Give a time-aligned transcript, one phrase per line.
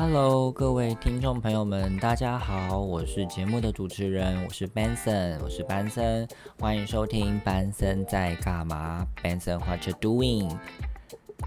[0.00, 6.24] Hello，各位听众朋友们，大家好，我是节目的主持人，我是 Benson，我是班森，
[6.60, 10.56] 欢迎收听班森在干嘛？Benson，what you doing？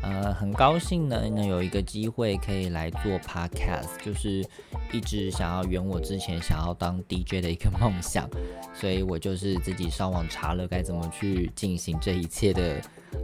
[0.02, 4.46] 呃，很高兴呢，能有一个机会可以来做 podcast，就是
[4.92, 8.30] 一直想要圆我之前想要当 DJ 的一个梦想，
[8.74, 12.82] 所以我就是自己上网查了该怎么去进行这一切的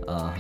[0.07, 0.33] 呃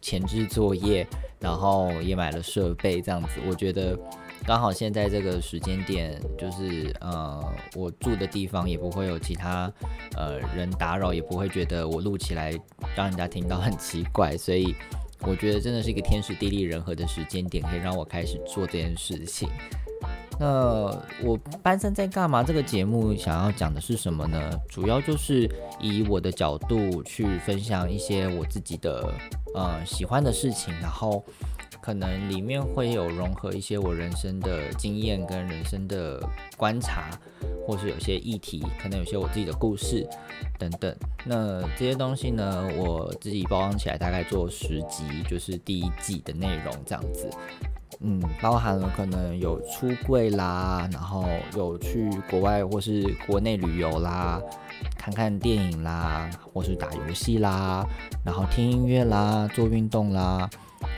[0.00, 1.06] 前置作业，
[1.40, 3.98] 然后也买了设备，这样子，我觉得。
[4.46, 7.44] 刚好现在这个时间点，就是呃，
[7.76, 9.70] 我住的地方也不会有其他
[10.16, 12.50] 呃人打扰，也不会觉得我录起来
[12.96, 14.74] 让人家听到很奇怪，所以
[15.20, 19.46] 我觉得真的是一个天时地利人和的时间点，可以让我开始做这件事情。
[20.38, 20.48] 那
[21.22, 22.42] 我班生在干嘛？
[22.42, 24.50] 这个节目想要讲的是什么呢？
[24.70, 25.46] 主要就是
[25.78, 29.06] 以我的角度去分享一些我自己的
[29.54, 31.24] 呃喜欢的事情，然后。
[31.82, 36.20] 可能里面会有融合一些我人生的经验跟人生的
[36.54, 37.08] 观察，
[37.66, 40.06] 或是有些议题，可能有些我自己的故事
[40.58, 40.94] 等等。
[41.24, 47.30] 那这些东西呢，我自己包装起来，大概做十集，就是第一季的内容这样子。
[48.00, 51.24] 嗯，包含了可能有出柜啦，然后
[51.56, 54.38] 有去国外或是国内旅游啦，
[55.00, 57.86] 看看电影啦，或是打游戏啦，
[58.22, 60.48] 然后听音乐啦，做运动啦。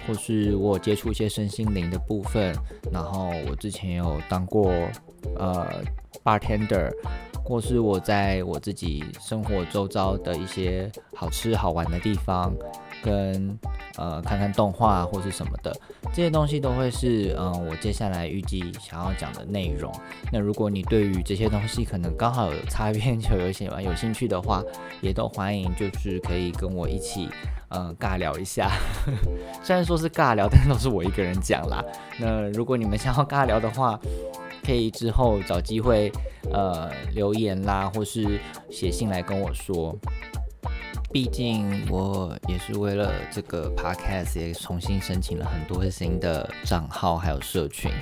[0.07, 2.53] 或是我接触一些身心灵的部分，
[2.91, 4.73] 然后我之前有当过
[5.37, 5.69] 呃
[6.25, 6.91] bartender，
[7.45, 12.53] 或是我在我自己生活周遭的一些好吃好玩的地方，
[13.05, 13.57] 跟
[13.97, 15.75] 呃看看动画或是什么的，
[16.15, 19.93] 这些东西都会是嗯我接下来预计想要讲的内容。
[20.33, 24.63] 那如果你对于这些东西可能刚好有擦边球有写完有兴趣的话，
[25.01, 27.29] 也都欢迎就是可以跟我一起。
[27.75, 28.71] 嗯，尬聊一下，
[29.65, 31.83] 虽然说是尬聊，但都是我一个人讲啦。
[32.19, 33.99] 那如果你们想要尬聊的话，
[34.63, 36.13] 可以之后找机会
[36.53, 39.97] 呃留言啦，或是写信来跟我说。
[41.13, 47.93] 毕竟我也是为了这个 podcast 也重新申请了很多新的账号还有社群，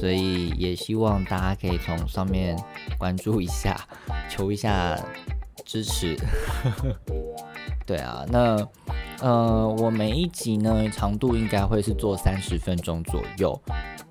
[0.00, 2.56] 所以也希望大家可以从上面
[2.98, 3.78] 关注一下，
[4.30, 4.98] 求一下
[5.66, 6.16] 支持。
[7.86, 8.66] 对啊，那。
[9.22, 13.58] 呃，我每一集呢长度应该会是做三十分钟左右，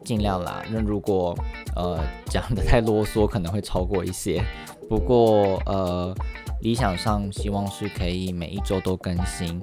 [0.04, 0.64] 尽量啦。
[0.72, 1.38] 那如果
[1.76, 4.44] 呃讲的太啰嗦，可能会超过一些。
[4.90, 6.12] 不过呃，
[6.62, 9.62] 理想上希望是可以每一周都更新。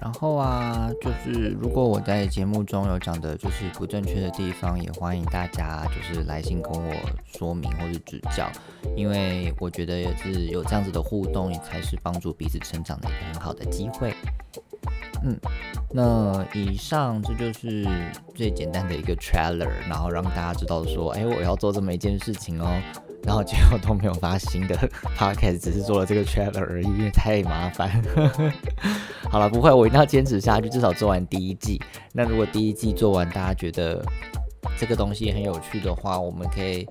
[0.00, 6.92] 然后啊，就是如果我在节目中有讲的就是不正确的地方，也欢迎大家就是来信跟我
[7.24, 8.50] 说明或者指教，
[8.96, 14.12] 因为我觉得也是有这样子的互动，也才是帮助彼此成长的一个很好的机会。
[15.22, 15.38] 嗯，
[15.92, 17.86] 那以上这就是
[18.34, 22.82] 最简单的一个 trailer，然后让大家知道说，哎，我要做这么一件事情哦。
[23.24, 24.76] 然后结果都没有发新的
[25.16, 28.02] podcast，只是做了这个 trailer 而已，因为太麻烦。
[29.30, 31.80] 好了，不会，我一定要坚持下去，至少做完第一季。
[32.12, 34.04] 那如果第一季做完，大家觉得
[34.76, 36.86] 这个东西很有趣的话，我们可以，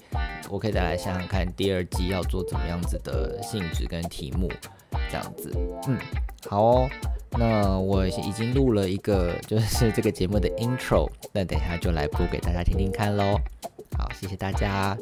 [0.49, 4.49] 我可以再来想想看第二季要做怎么样子的性质跟题目，
[5.09, 5.51] 这样子。
[5.87, 5.97] 嗯，
[6.49, 6.89] 好哦。
[7.37, 13.39] 那我已经录了一个，就是这个节目的 intro，那等一下就来播给大家听听看喽。
[14.01, 14.97] 好，谢谢大家，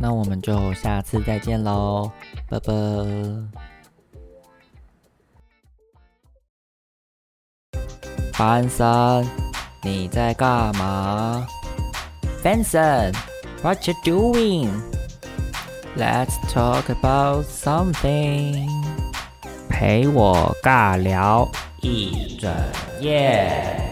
[0.00, 2.08] 那我们就下次再见喽，
[2.48, 2.72] 拜拜。
[8.38, 9.26] 班森，
[9.82, 11.44] 你在干嘛
[12.44, 18.68] ？Benson，what you doing？Let's talk about something.
[19.68, 21.50] 陪我尬聊
[21.80, 22.54] 一整
[23.00, 23.90] 夜。